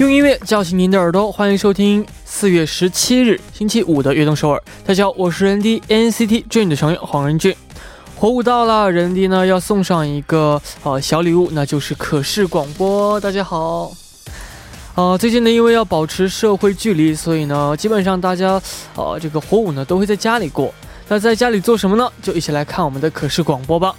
[0.00, 4.62] 用音乐叫醒您的耳朵，欢迎收听四月十七日星期五的悦动首尔。
[4.82, 7.54] 大家好，我是人 D NCT Dream 的成员黄仁俊。
[8.16, 13.20] 火舞到了，人 D 呢要送上一个呃小礼物，那就是可视广播。
[13.20, 13.92] 大家好，
[14.94, 18.58] 呃，最近呢因为要保持社会距离，所以呢基本上大家
[18.94, 20.72] 呃这个火舞呢都会在家里过。
[21.08, 22.10] 那在家里做什么呢？
[22.22, 23.94] 就一起来看我们的可视广播吧。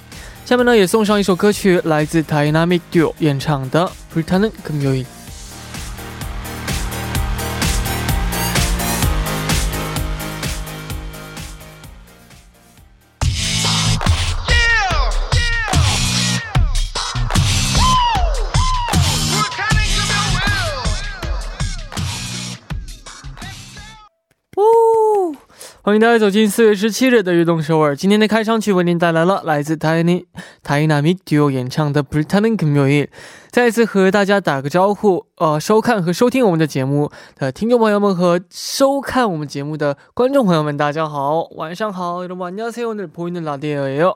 [0.46, 5.06] 下面呢也送上一首歌曲，来自 Dynamic Duo 演唱的《Pretend k
[25.91, 27.95] 欢迎大家走进四月十七日的悦动首尔。
[27.95, 30.25] 今天的开场曲为您带来了来自 Tiny
[30.65, 33.09] Dynamic Duo 演唱的《Pretending c o m m u n
[33.51, 44.15] 再次和大家打个招呼，呃，收看和收听我们的节目的听众朋友们和收看我们节目的观众朋友们，大家好，晚上好，여러분안녕하세요오늘보이는라디오예요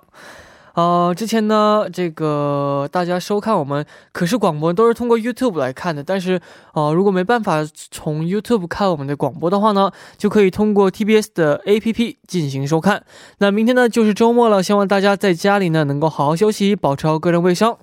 [0.75, 6.39] 呃，之前呢，这个大家收看我们可视广播都是通过 YouTube 来看的，但是，
[6.73, 13.03] 呃，如果没办法从 YouTube 看我们的广播的话呢，就可以通过 TBS 的 APP 进行收看。
[13.37, 17.77] 那明天呢就是周末了，希望大家在家里呢能够好好休息，保持好个人卫生。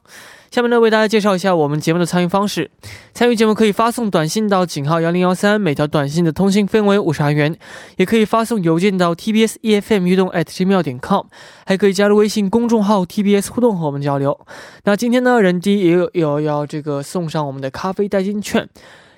[0.53, 2.71] 下面呢，为大家介绍一下我们节目的参与方式。
[3.15, 7.55] 参与节目可以发送短信到井号幺零幺三，每条短信的通信费为五十韩元；
[7.97, 11.25] 也可以发送邮件到 tbs efm 运动 at gmail 点 com，
[11.65, 14.39] 还可以加入微信公众号 tbs 互动和我们交流。
[14.85, 18.69] 那今天呢，人机也有有要这个送上我们的咖啡代金券。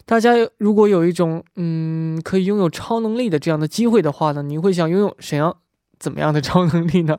[0.06, 5.56] 大家如果有一种嗯可以拥有超能力的这样的机会的话呢，你会想拥有怎样
[5.98, 7.19] 怎么样的超能力呢？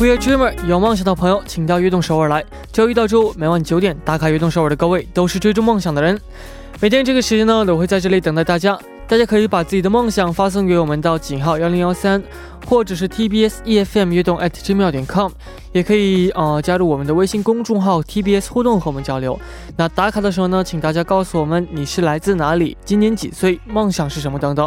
[0.00, 2.42] We are dreamer，有梦想的朋友，请到悦动首尔来。
[2.72, 6.18] 周一到周五每晚九点打卡悦动首尔的各位，都是追逐梦想的人。
[6.80, 8.78] 每天这个时间呢，都会在这里等待大家。
[9.06, 12.22] 大家可以把自己的梦想发送给我们到井号幺零幺三，
[12.66, 15.30] 或者是 TBS EFM 悦动 at gmail 点 com，
[15.72, 19.38] 也可以呃加入我们的微信公众号 TBS 互动和我们交流。
[19.76, 24.66] 那打卡的时候呢，请大家告诉我们你是来自哪里，今年几岁，梦想是什么等等。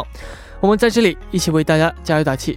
[0.60, 2.56] 我们在这里一起为大家加油打气。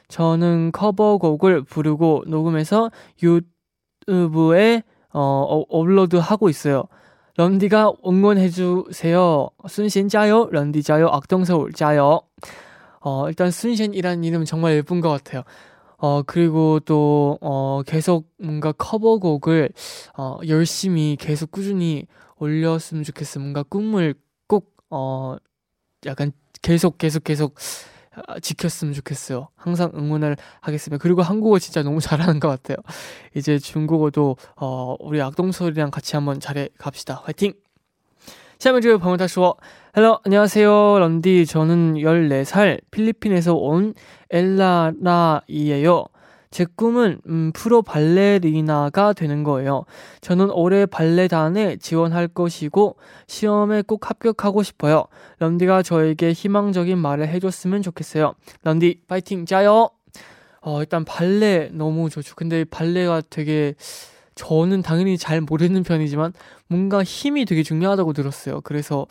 [0.11, 2.91] 저는 커버곡을 부르고 녹음해서
[3.23, 6.83] 유튜브에 어, 업로드하고 있어요.
[7.37, 9.49] 런디가 응원해주세요.
[9.67, 10.47] 순신 짜요.
[10.51, 11.07] 런디 짜요.
[11.07, 12.21] 악동서울 짜요.
[12.99, 15.43] 어, 일단 순신이라는 이름 정말 예쁜 것 같아요.
[15.97, 19.69] 어, 그리고 또, 어, 계속 뭔가 커버곡을,
[20.17, 22.07] 어, 열심히 계속 꾸준히
[22.37, 23.41] 올렸으면 좋겠어요.
[23.43, 24.15] 뭔가 꿈을
[24.47, 25.37] 꼭, 어,
[26.05, 26.31] 약간
[26.61, 27.90] 계속, 계속, 계속, 아,
[28.40, 29.48] 지켰으면 좋겠어요.
[29.56, 31.00] 항상 응원을 하겠습니다.
[31.02, 32.76] 그리고 한국어 진짜 너무 잘하는 것 같아요.
[33.34, 37.22] 이제 중국어도 어, 우리 악동소리랑 같이 한번 잘해 갑시다.
[37.24, 37.54] 화이팅!
[38.58, 39.54] 下面这位朋友他说
[39.92, 43.92] 안녕하세요 런디 저는 14살 필리핀에서 온
[44.30, 46.06] 엘라라이에요
[46.51, 49.85] 제 꿈은 음, 프로 발레리나가 되는 거예요.
[50.19, 55.05] 저는 올해 발레단에 지원할 것이고 시험에 꼭 합격하고 싶어요.
[55.39, 58.33] 런디가 저에게 희망적인 말을 해줬으면 좋겠어요.
[58.63, 59.89] 런디 파이팅 짜요.
[60.59, 62.35] 어, 일단 발레 너무 좋죠.
[62.35, 63.73] 근데 발레가 되게
[64.35, 66.33] 저는 당연히 잘 모르는 편이지만
[66.67, 68.61] 뭔가 힘이 되게 중요하다고 들었어요.
[68.61, 69.07] 그래서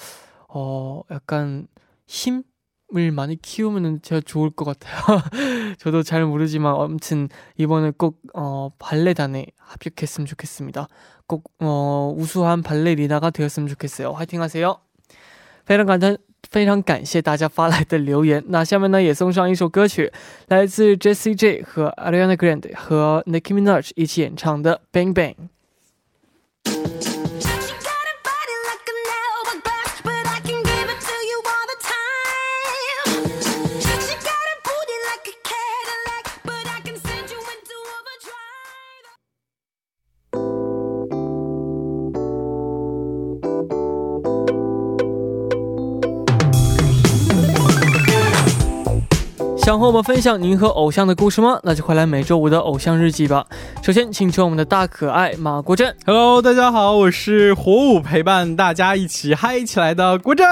[0.48, 1.66] 어 약간
[2.06, 2.42] 힘
[2.95, 5.19] 을 많이 키우면 제가 좋을 것 같아요.
[5.79, 10.87] 저도 잘 모르지만 아무튼 이번에 꼭 어, 발레단에 합격했으면 좋겠습니다.
[11.25, 14.11] 꼭 어, 우수한 발레리나가 되었으면 좋겠어요.
[14.11, 14.77] 화이팅 하세요.
[15.65, 16.17] 非常感
[16.51, 18.43] 非常感谢大家发来的留言。
[18.47, 20.13] 那下面呢，也送上一首歌曲，
[20.47, 25.35] 来自 Jessie J 和 Ariana Grande 和 Nicki Minaj 一起演唱的《Bang Bang》。
[49.70, 51.60] 想和我们分享您和偶像的故事吗？
[51.62, 53.46] 那就快来每周五的偶像日记吧。
[53.84, 55.94] 首先，请出我们的大可爱马国振。
[56.04, 60.44] Hello，大家好，我是火舞陪伴大家一起嗨起来的国振。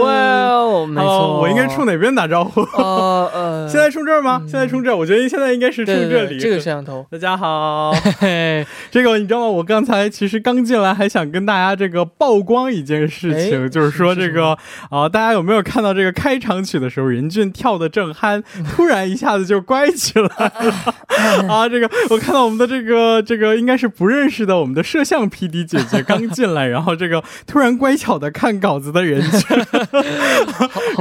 [0.00, 0.12] 哇
[0.48, 2.62] 哦，没错，我应该冲哪边打招呼？
[2.76, 4.40] 呃呃， 现在冲这儿吗？
[4.42, 4.96] 现在冲这儿？
[4.96, 6.40] 我觉得现在应该是冲这里。
[6.40, 7.06] 这个摄像头。
[7.12, 7.92] 大家好，
[8.90, 9.46] 这个你知道吗？
[9.46, 14.58] 我刚才其实刚进来，还想跟大家这个曝光一件事情，就是说这个
[14.90, 18.42] 啊，大家有没有看到这个开场曲的时候，任俊跳的正酣。
[18.74, 21.68] 突然一下子就乖起来了 啊！
[21.68, 29.40] 这个我看到我们的这个这个应该是不认识的我们的摄像 PD 姐姐 刚进来，然后这个突然乖巧的看稿子的人俊，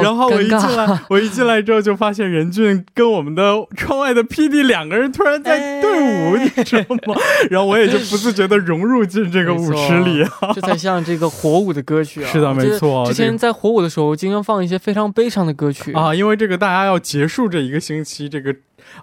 [0.01, 7.15] 然后我一进来，我一进来之后就发现任俊跟我们的窗外的 PD 两个人突然在对舞，你知道吗？
[7.50, 12.30] 然后我也就不自觉的融入进这个舞池里，这才像这个火舞的歌曲啊！
[12.31, 13.06] 是的，没错。
[13.06, 17.44] 之前在火舞的时候，经常放一些非常悲伤的歌曲啊，因为这个大家要结束。
[17.54, 18.56] 这一个星期，这个。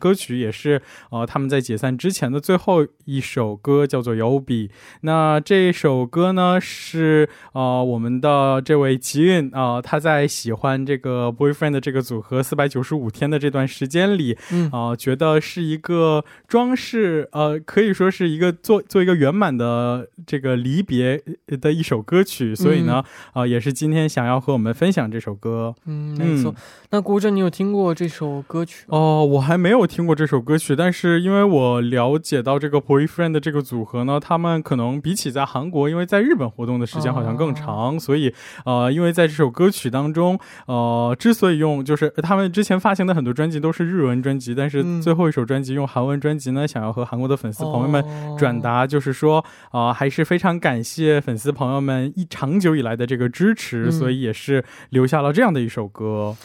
[0.00, 0.80] 歌曲，也是
[1.10, 4.68] 呃他们在解散之前的最后一首歌，叫做《有比》。
[5.02, 21.22] 那这首歌呢，是呃我们的这位吉运啊，他在喜欢这个 Boyfriend 的这个组合四百九十五天的这段时间里，嗯啊，觉得是一个装饰，呃，可以说是一个做做一个圆满的这个离别
[21.60, 23.04] 的一首歌曲，所以呢，
[23.34, 25.74] 啊，也是今天想要和我们分享这首歌。
[25.84, 26.54] 嗯，没错。
[26.90, 28.84] 那郭震，你有听过这首歌曲？
[28.88, 38.32] 哦，我还没有听过这首歌曲，但是因为我了解到这个 Boyfriend 这个组合呢，他们可能比起在韩国，因为在日本活动的时间好像更长，所以
[38.64, 48.04] 呃，因为在这首歌曲当中，呃，之所以用就是他们之前发行的很多专辑都是日文专辑，但是最后一首专辑用韩文专辑呢，想要和韩国的粉丝朋友们
[48.38, 56.36] 转达，就是说啊，还是非常感谢粉丝朋友们一长久以来的这个支持，所以也是留下了这样的一首歌。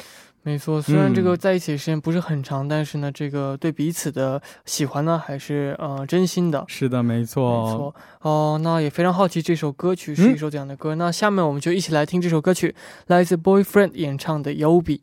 [0.47, 6.63] 没错，虽然这个在一起的时间不是很长，但是呢，这个对彼此的喜欢呢，还是呃真心的。
[6.67, 7.95] 是的，没错，没错。
[8.21, 10.93] 哦，那也非常好奇这首歌曲是一首怎样的歌。
[10.93, 12.75] 那下面我们就一起来听这首歌曲，
[13.07, 14.97] 来自 Boyfriend 演唱的《优比》。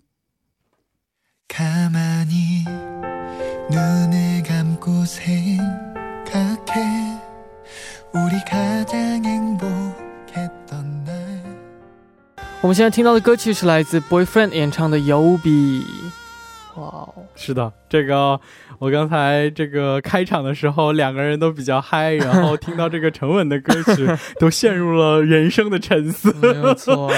[12.62, 15.82] 我们现在听到的歌曲是来自 Boyfriend 演唱的《尤比》。
[16.80, 18.40] 哇哦，是的，这个
[18.78, 24.08] 我刚才这个开场的时候，两个人都比较嗨，然后听到这个沉稳的歌曲，
[24.40, 26.32] 都陷入了人生的沉思。
[26.34, 27.12] 没错，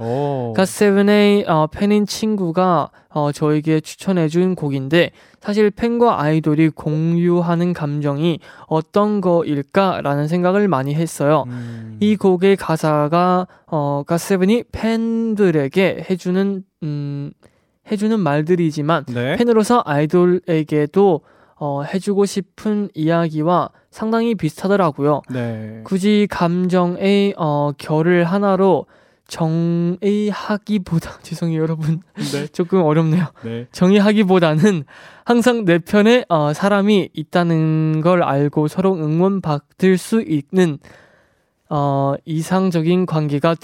[0.56, 10.30] 가세븐의 어, 팬인 친구가 어, 저에게 추천해준 곡인데 사실 팬과 아이돌이 공유하는 감정이 어떤 거일까라는
[10.30, 11.44] 생각을 많이 했어요.
[11.48, 11.98] 음.
[12.00, 17.32] 이 곡의 가사가 어, 가세븐이 팬들에게 해주는 음,
[17.92, 19.36] 해주는 말들이지만 네.
[19.36, 21.22] 팬으로서 아이돌에게도
[21.56, 25.22] 어, 해주고 싶은 이야기와 상당히 비슷하더라고요.
[25.30, 25.82] 네.
[25.84, 28.86] 굳이 감정의 어, 결을 하나로
[29.28, 32.48] 정의하기보다 죄송해요 여러분 네.
[32.52, 33.28] 조금 어렵네요.
[33.44, 33.68] 네.
[33.72, 34.84] 정의하기보다는
[35.26, 40.80] 항상 내 편에 어, 사람이 있다는 걸 알고 서로 응원받을 수 있는
[41.70, 43.56] 어, 이상적인 관계가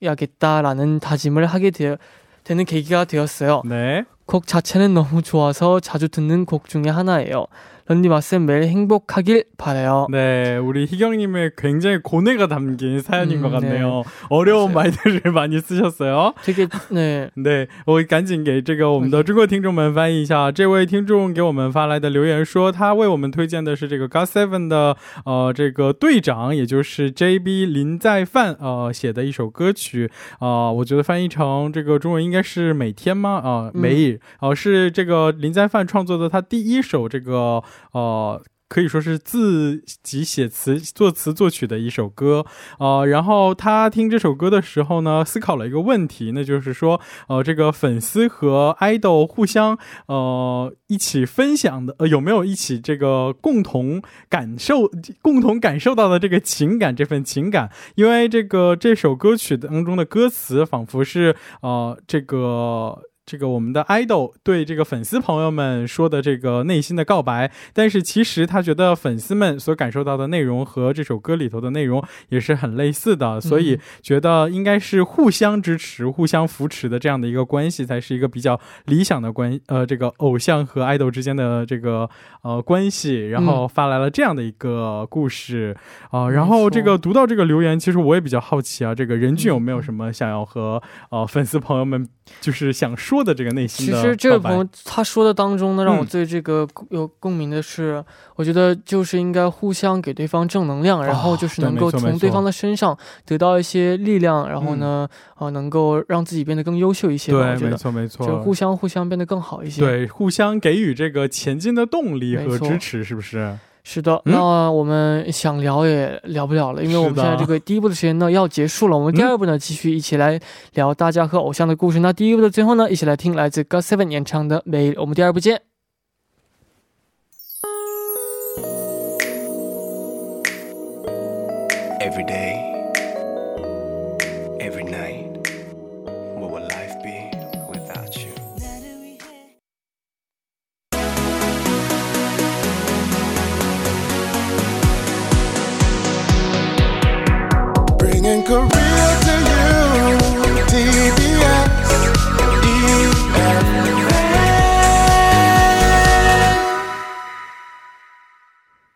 [0.00, 1.96] 되어야겠다라는 다짐을 하게 되어,
[2.44, 3.62] 되는 계기가 되었어요.
[3.64, 4.04] 네.
[4.28, 7.46] 곡 자체는 너무 좋아서 자주 듣는 곡 중에 하나예요.
[7.87, 10.07] 런디마쌤 매일 행복하길 바래요.
[10.09, 14.03] 네, 우리 희경님의 굉장히 고뇌가 담긴 사연인 음, 것 같네요.
[14.03, 14.09] 네.
[14.29, 14.93] 어려운 맞아요.
[14.93, 16.33] 말들을 많이 쓰셨어요.
[16.45, 17.29] 되게 네.
[17.35, 33.41] 네, 我赶紧给这个我们的中国听众们翻译一下，这位听众给我们发来的留言说，他为我们推荐的是这个 GOT7 的呃这个队长，也就是 JB 林在范呃写的一首歌曲啊、呃，我觉得翻译成这个中文应该是每天吗？
[33.43, 37.61] 啊、呃，每日，然后是这个林在范创作的他第一首这个。
[37.92, 38.42] 呃。
[38.70, 42.44] 可以说是自己写词、作词、作曲的一首歌，
[42.78, 54.90] 呃，然后他听这首歌的时候呢，思考了一个问题，那就是说，呃，这个粉丝和爱豆互相，呃，一起分享的，呃，有没有一起这个共同感受、
[55.22, 57.70] 共同感受到的这个情感，这份情感？
[57.94, 63.07] 因为这个这首歌曲当中的歌词，仿佛是，呃，这个。
[63.28, 82.08] 这个我们的 idol 对这个粉丝朋友们说的这个内心的告白，但是其实他觉得粉丝们所感受到的内容和这首歌里头的内容也是很类似的，所以觉得应该是互相支持、互相扶持的这样的一个关系才是一个比较理想的关呃这个偶像和 idol 之间的这个
[82.40, 85.76] 呃关系，然后发来了这样的一个故事
[86.10, 92.08] 啊，然后这个读到这个留言，其实我也比较好奇啊，这个任俊有没有什么想要和呃粉丝朋友们
[92.40, 93.18] 就是想说。
[93.28, 98.02] 的这个内心其实这位朋友他说的当中呢，让我最这个有共鸣的是，
[98.36, 107.32] 我觉得就是应该互相给对方正能量，然后就是能够从对方的身上得到一些力量，然后呢，啊，能够让自己变得更优秀一些。
[107.32, 109.82] 对，没错没错，就互相互相变得更好一些。
[109.82, 113.58] 对，互相给予这个前进的动力和支持，是不是？
[113.90, 118.98] 是的，那我们想聊也聊不了了，因为我们现在这个第一部的时间呢要结束了。
[118.98, 120.38] 我们第二部呢继续一起来
[120.74, 122.00] 聊大家和偶像的故事。
[122.00, 124.92] 那第一部的最后呢，一起来听来自 GOT7 演唱的《美》。
[125.00, 125.62] 我们第二部见。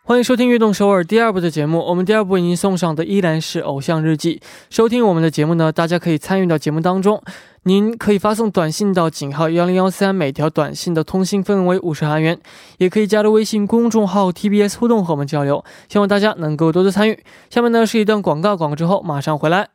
[0.05, 1.79] 欢迎收听《悦动首尔》第二部的节目。
[1.79, 4.35] 我们第二部为您送上的依然是《偶像日记》。
[4.69, 7.23] 收听我们的节目呢，大家可以参与到节目当中。
[7.63, 12.37] 您可以发送短信到井号幺零幺三，每条短信的通信费为五十韩元。
[12.79, 15.65] 也可以加入微信公众号 TBS 互动和我们交流。
[15.89, 17.23] 希望大家能够多多参与。
[17.49, 19.69] 下面呢是一段广告，广告之后马上回来。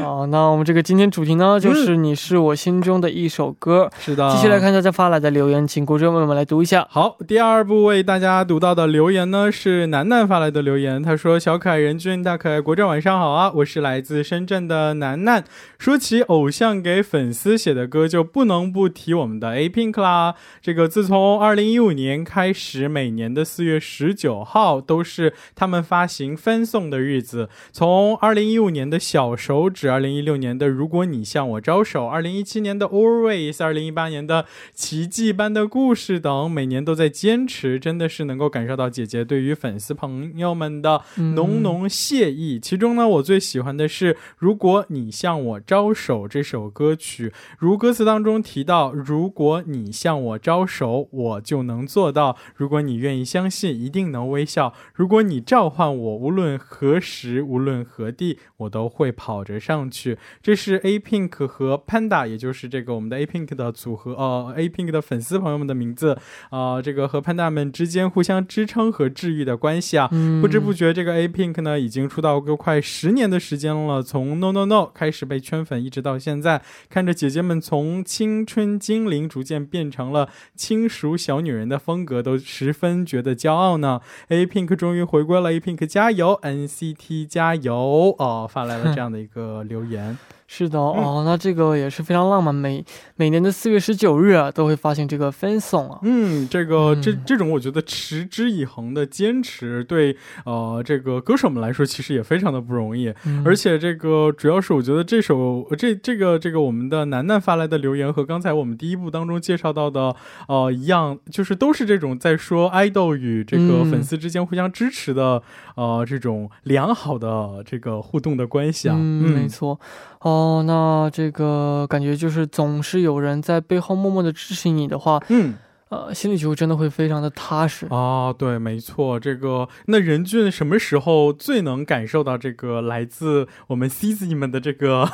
[0.00, 3.88] 好，那我们这个今天主题呢，就是你是我心中的一首歌。
[3.98, 6.86] 是的，继续来看大家发来的留言，请国珍为我们来读一下。
[6.90, 11.02] 好，第二部为大家读到的留言呢，是楠楠发来的留言。
[11.02, 13.50] 他说：“小可爱人君，大可爱国珍，晚上好啊！
[13.54, 15.44] 我是来自深圳的楠楠。
[15.78, 20.34] 说起偶像给粉丝写的歌，就不能不提我们的 A Pink 啦。
[20.60, 27.48] 这个自从二零一五年开始，每年的四月十九号都是他们发行分送的日子。
[27.72, 42.58] 从二零一五年的小手指。”二零一六年的如果你向我招手，二零一七年的 Always，二零一八年的奇迹般的故事等，每年都在坚持，真的是能够感受到姐姐对于粉丝朋友们的浓浓谢意。
[42.58, 59.73] 其中呢，我最喜欢的是如果你向我招手这首歌曲，如歌词当中提到，如果你向我招手，我就能做到；如果你愿意相信，一定能微笑；如果你召唤我，无论何时，无论何地，我都会跑着上。
[59.74, 66.16] 上去，这是 A Pink 和 Panda，也就是这个我们的 A Pink 的组合，呃，A Pink 的粉丝朋友们的名字，
[66.50, 70.08] 啊，这个和 Panda 们之间互相支撑和治愈的关系啊，
[70.40, 84.00] 不知不觉这个 A Pink 呢已经出道个快十年的时间了，从 No No No 开始被圈粉，一直到现在，看着姐姐们从青春精灵逐渐变成了轻熟小女人的风格，都十分觉得骄傲呢。
[84.28, 89.63] A Pink 终于回归了，A Pink 加油，NCT 加油哦，发来了这样的一个。
[89.68, 90.16] 留言。
[90.46, 92.54] 是的哦，那这个也是非常浪漫。
[92.54, 92.84] 每
[93.16, 95.98] 每年的四月十九日啊，都会发行这个分送啊。
[96.02, 103.12] 嗯，这个这这种我觉得持之以恒的坚持，对呃这个歌手们来说，其实也非常的不容易。
[103.44, 110.14] 而且这个主要是我觉得这首这这个这个我们的楠楠发来的留言和刚才我们第一部当中介绍到的
[110.46, 115.42] 呃一样，就是都是这种在说爱豆与这个粉丝之间互相支持的
[115.74, 118.94] 呃这种良好的这个互动的关系啊。
[118.96, 119.80] 嗯，没错。
[120.24, 125.52] 哦，那这个感觉就是总是有人在背后默默的支持你的话，嗯，
[125.90, 128.32] 呃，心里就真的会非常的踏实啊。
[128.32, 135.06] 对，没错，这个那任俊什么时候最能感受到这个来自我们 C Z 们的这个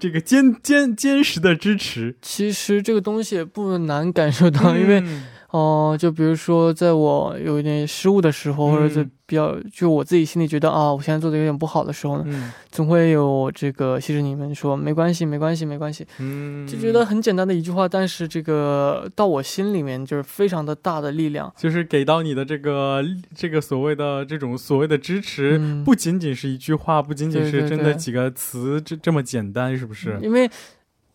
[0.00, 2.16] 这个坚坚坚实的支持？
[2.22, 5.04] 其实这个东西也不难感受到，因为。
[5.50, 23.02] 哦，就比如说，在我有一点失误的时候，或者是比较就我自己心里觉得啊，我现在做的有点不好的时候呢，总会有这个其实你们说没关系，没关系，没关系，嗯，就觉得很简单的一句话，但是这个到我心里面就是非常的大的力量，就是给到你的这个
[23.34, 30.18] 这个所谓的这种所谓的支持，不仅仅是一句话，不仅仅是真的几个词这这么简单，是不是？
[30.20, 30.50] 因为。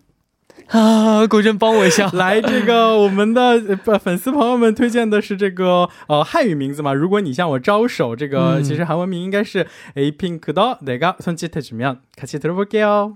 [0.67, 6.93] 啊，国珍帮我一下， 来这个我们的粉丝朋友们推荐的是这个呃汉语名字嘛？
[6.93, 13.15] 如果你向我招手，这个其实韩文名应该是 A Pink 的내가손짓해주면같이들어볼게요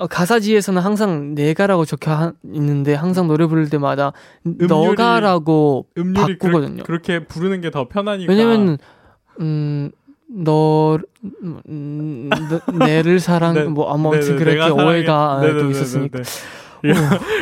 [0.00, 4.12] 어, 가사지에서는 항상 내가라고 적혀 하, 있는데 항상 노래 부를 때마다
[4.46, 6.84] 음률이, 너가라고 바꾸거든요.
[6.84, 8.32] 그, 렇 게 부르는 게 더 편하니까.
[8.32, 8.78] 왜냐면
[9.40, 9.90] 음,
[10.26, 10.98] 너,
[11.68, 12.30] 음,
[12.78, 16.18] 내를 사랑 네, 뭐 아무튼 네, 네, 그렇게 오해가 또 있었으니까.
[16.18, 16.69] 然后，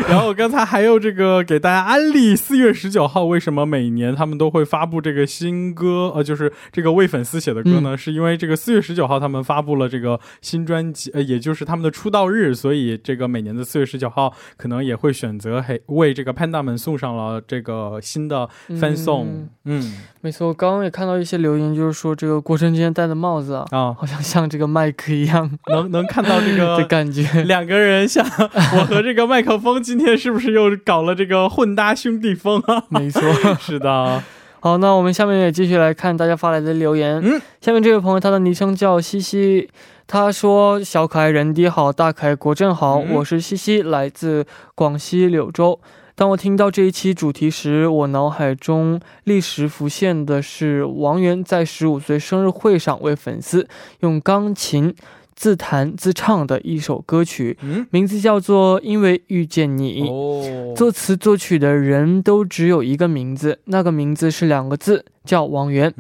[0.08, 6.12] 然后刚才还有这个给大家安利，四月十九号为什么每年他们都会发布这个新歌？
[6.14, 7.96] 呃，就是这个为粉丝写的歌呢？
[7.96, 19.26] 是因为这个四月十九号他们发布了这个新专辑，呃，也就是他们的出道日，所以这个每年的四月十九号可能也会选择嘿为这个 Panda 们送上了这个新的 fan song。
[19.64, 28.26] 嗯，没错，我刚刚也看到一些留言，就是说这个国成今天戴的帽子啊，好像像这个麦克一样，能能看到这个的感觉，两个人像
[28.74, 29.27] 我和这个。
[29.28, 32.82] 麦克风今天是不是又搞了这个混搭兄弟风啊？
[32.90, 33.22] 没错，
[33.60, 34.22] 是的。
[34.60, 37.20] 好，那我们下面也继续来看大家发来的留言。
[37.22, 39.68] 嗯，下面这位朋友他的昵称叫西西，
[40.08, 45.78] 他说：“小可爱人弟好，大可爱国政好，我是西西，来自广西柳州。
[46.16, 53.68] 当我听到这一期主题时，我脑海中立时浮现的是王源在十五岁生日会上为粉丝
[54.00, 54.92] 用钢琴。”
[55.38, 57.56] 自弹自唱的一首歌曲，
[57.90, 60.02] 名字叫做《因为遇见你》。
[60.74, 65.94] 作词作曲的人都只有一个名字，那个名字是两个字，叫王源。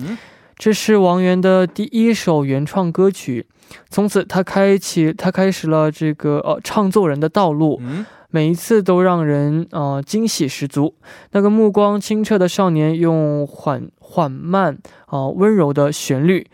[0.56, 3.46] 这是王源的第一首原创歌曲，
[3.88, 7.80] 从此他开启，他开始了这个呃唱作人的道路。
[8.30, 10.96] 每一次都让人啊惊喜十足。
[11.30, 16.44] 那个目光清澈的少年，用缓缓慢啊温柔的旋律。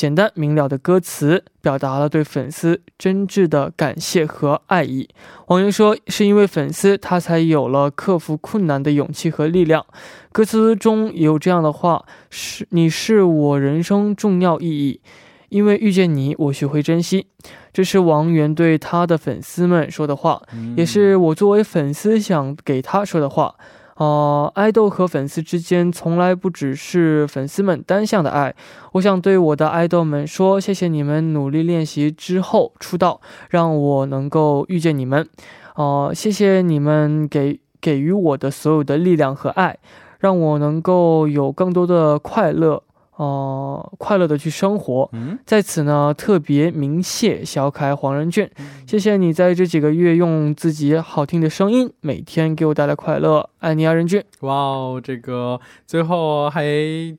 [0.00, 5.06] 简单明了的歌词表达了对粉丝真挚的感谢和爱意。
[5.48, 9.84] 王源说：“是因为粉丝，他才有了克服困难的勇气和力量。”
[10.32, 15.02] 歌词中有这样的话：“是你是我人生重要意义，
[15.50, 17.26] 因为遇见你，我学会珍惜。”
[17.70, 20.40] 这是王源对他的粉丝们说的话，
[20.78, 23.54] 也是我作为粉丝想给他说的话。
[24.00, 28.54] 哦，爱豆和粉丝之间从来不只是粉丝们单向的爱。
[28.92, 35.28] 我想对我的爱豆们说，谢谢你们努力练习之后出道，让我能够遇见你们。
[35.74, 39.76] 哦，谢谢你们给给予我的所有的力量和爱，
[40.18, 42.82] 让我能够有更多的快乐。
[43.20, 45.06] 哦，快乐的去生活。
[45.12, 48.48] 嗯，在此呢，特别鸣谢小可爱黄仁俊，
[48.86, 54.24] 谢谢你在这几个月用自己好听的声音，每天给我带来快乐，爱你啊，仁俊。
[54.40, 56.64] 哇哦，这个最后还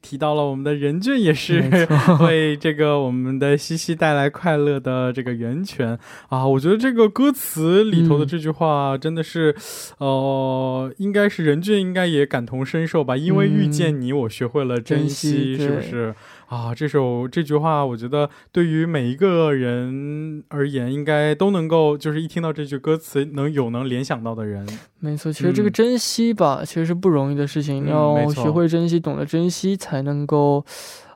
[0.01, 1.63] 提到了我们的仁俊也是
[2.21, 6.47] 为这个我们的西西带来快乐的这个源泉啊！
[6.47, 9.55] 我觉得这个歌词里头的这句话真的是，
[9.99, 15.90] 呃，应该是仁俊应该也感同身受吧，因为遇见你，我学会了珍惜，是不是？
[15.91, 16.15] 是
[16.47, 24.67] 啊，这首这句话，我觉得对于每一个人而言，应该都能够，就是一听到这句歌词，能有能联想到的人。
[24.99, 30.65] 没错，其实这个珍惜吧，其实是不容易的事情，要学会珍惜，懂得珍惜，才能够，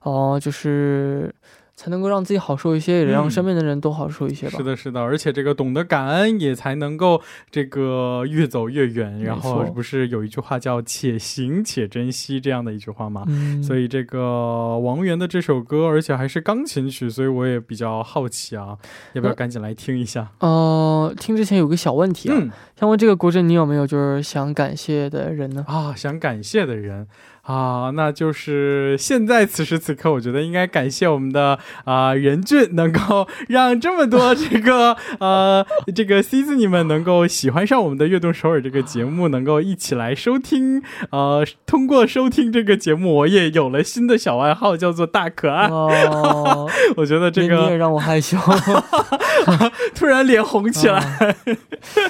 [0.03, 1.33] 哦，就是。
[1.75, 4.57] 才能够让自己好受一些，也让身边的人都好受一些吧。
[4.57, 9.21] 是的，是的，而且这个懂得感恩，也才能够这个越走越远。
[9.21, 13.25] 然后不是有一句话叫“且行且珍惜”这样的一句话吗？
[13.61, 18.77] 所以这个王源的这首歌，而且还是钢琴曲，所以我也比较好奇啊，
[19.13, 20.31] 要不要赶紧来听一下？
[20.39, 22.37] 呃，听之前有个小问题啊，
[22.79, 25.65] 想问这个国振，你有没有就是想感谢的人呢？
[25.67, 27.07] 啊，想感谢的人。
[27.45, 35.63] 啊，那就是现在此时此刻，我觉得应该感谢我们的啊任俊，能够 让这么多这个呃
[35.95, 40.81] 这个 C 子你们能够喜欢上我们的悦动首尔这个节目，能够一起来收听。
[41.11, 45.67] 呃，通过收听这个节目，我也有了新的小外号，叫做大可爱。
[45.67, 48.35] 哦， 我觉得这个你也让我害羞，
[49.93, 51.35] 突然脸红起来。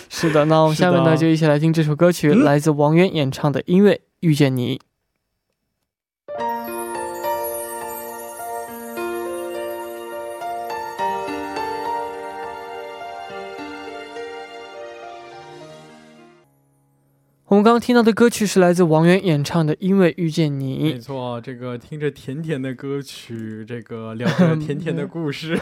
[0.10, 4.78] 是的，那我们下面呢就一起来听这首歌曲，来自王源演唱的音乐《遇见你》。
[17.51, 20.79] 我们刚刚听到的歌曲是来自王源演唱的《因为遇见你》。
[20.93, 25.55] 没错，这个听着甜甜的歌曲，这个聊着甜甜的故事。
[25.55, 25.59] 没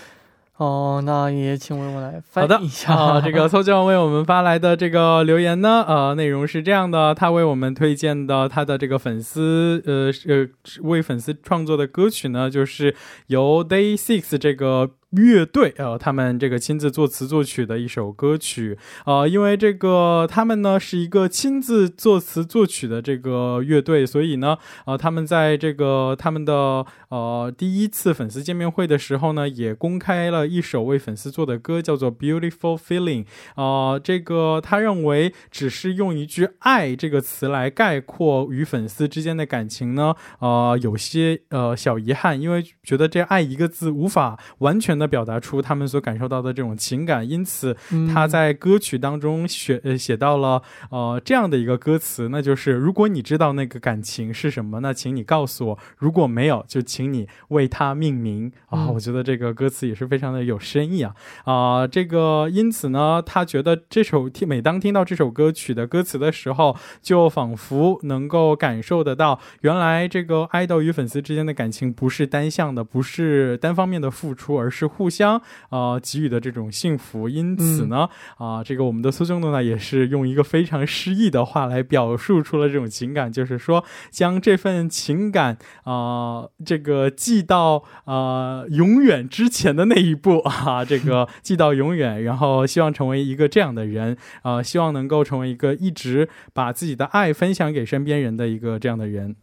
[0.58, 3.20] 哦，那也请为我来翻译一下 啊。
[3.20, 10.48] 这个搜酱为我们发来的这个留言呢，呃，内容是这样的：他为我们推荐的他的这个粉丝，呃呃，
[10.84, 12.96] 为粉丝创作的歌曲呢，就是
[13.28, 14.92] 由 Day Six 这个。
[15.14, 33.26] 乐队呃，他们这个亲自作词作曲的一首歌曲呃，因为这个他们呢是一个亲自作词作曲的这个乐队，所以呢，呃，他们在这个他们的呃第一次粉丝见面会的时候呢，也公开了一首为粉丝做的歌，叫做《Beautiful Feeling》
[33.62, 34.00] 啊。
[34.00, 45.03] 这个他认为只是用一句“爱”这个词来概括与粉丝之间的感情呢，呃，有些呃小遗憾，因为觉得这“爱”一个字无法完全的。
[45.08, 47.76] 表达出他们所感受到的这种情感，因此
[48.14, 50.62] 他在歌曲当中写呃写到了
[50.92, 58.88] 呃这样的一个歌词，那就是如果你知道那个感情是什么，那请你告诉我；如果没有，就请你为它命名啊！
[58.88, 61.88] 我觉得这个歌词也是非常的有深意啊啊！
[61.88, 74.84] 这个因此呢，他觉得这首听每当听到这首歌曲的歌词的时候，就仿佛能够感受得到，原来这个爱豆与粉丝之间的感情不是单向的，不是单方面的付出，而是。
[74.94, 77.28] 互相啊给予的这种幸福。
[77.28, 99.36] 因此呢，啊，这个我们的苏正东呢也是用一个非常诗意的话来表述出了这种情感，就是说将这份情感啊，这个寄到啊永远之前的那一步 啊，这个寄到永远，然后希望成为一个这样的人啊，希望能够成为一个一直把自己的爱分享给身边人的一个这样的人。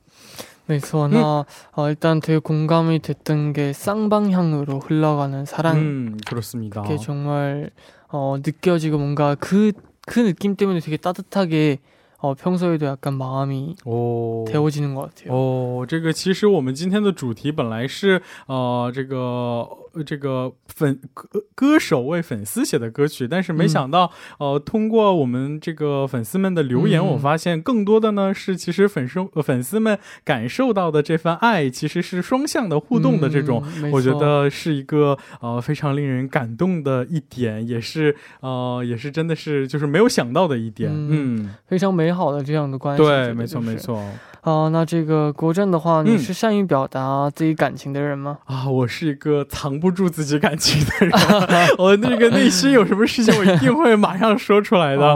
[0.70, 1.10] 그래서 음.
[1.10, 5.76] 나 어, 일단 되게 공감이 됐던 게 쌍방향으로 흘러가는 사랑.
[5.76, 6.82] 음, 그렇습니다.
[6.82, 7.70] 그게 정말
[8.06, 9.72] 어, 느껴지고 뭔가 그,
[10.06, 11.80] 그 느낌 때문에 되게 따뜻하게
[12.21, 19.67] 哦，평소에도약간마음이어태워지는것같아요哦，这个其实我们今天的主题本来是呃，这个
[20.05, 42.08] 这个粉歌歌手为粉丝写的歌曲，但是没想到呃，通过我们这个粉丝们的留言，我发现更多的呢是其实粉丝粉丝们感受到的这份爱，其实是双向的互动的这种，我觉得是一个呃非常令人感动的一点，也是呃也是真的是就是没有想到的一点，嗯，非常美。
[42.10, 44.02] 美好的这样的关系，对，没错，没错。
[44.42, 48.38] 哦，那这个国振的话，你是善于表达自己感情的人吗？
[48.46, 51.12] 啊，我是一个藏不住自己感情的人，
[51.78, 55.06] 我那个内心有什么事情，我一定会马上说出来的。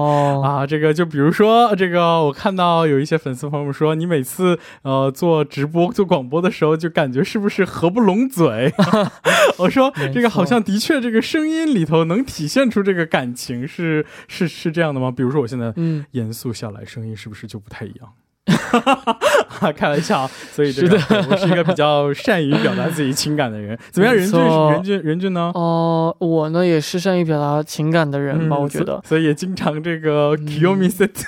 [0.43, 8.73] 啊，这个就比如说，这个我看到有一些粉丝朋友们说，你每次呃做直播、做广播的时候，就感觉是不是合不拢嘴？
[9.59, 15.11] 我说这个好像的确，这个声音里头能体现出这个感情，是是是这样的吗？
[15.11, 18.09] 比如说我现在嗯严肃下来，声音是不是就不太一样？
[18.47, 20.97] 哈哈哈开玩笑，所以这个
[21.31, 23.79] 我是一个比较善于表达自己情感的人。
[23.91, 24.41] 怎么样，任俊？
[24.41, 25.51] 任俊，任俊呢？
[25.55, 29.01] 哦，我呢也是善于表达情感的人吧，我觉得。
[29.07, 31.11] 所以也经常这个 Kyomi set。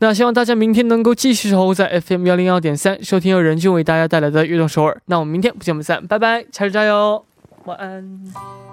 [0.00, 4.96] 那希望大家明天能够继续守候在 FM 幺零幺点三，收听由任俊为大家带来的悦动首尔。
[5.06, 7.24] 那我们明天不见不散，拜拜，加油加油，
[7.64, 8.71] 晚安。